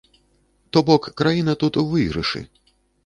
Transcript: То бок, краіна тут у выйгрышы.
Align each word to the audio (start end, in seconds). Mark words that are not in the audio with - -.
То 0.71 0.81
бок, 0.87 1.03
краіна 1.21 1.55
тут 1.65 1.79
у 1.83 1.85
выйгрышы. 1.93 2.43